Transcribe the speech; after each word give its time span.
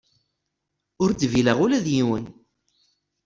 Ur 1.03 1.09
dbileɣ 1.11 1.57
ula 1.63 1.85
d 1.85 1.87
yiwen. 1.95 2.25